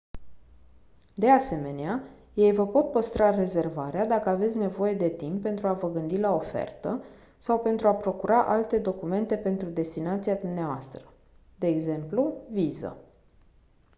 [1.13, 2.03] de asemenea
[2.33, 6.35] ei vă pot păstra rezervarea dacă aveți nevoie de timp pentru a vă gândi la
[6.35, 7.03] ofertă
[7.37, 10.91] sau pentru a procura alte documente pentru destinația dvs.
[11.57, 12.97] de exemplu viză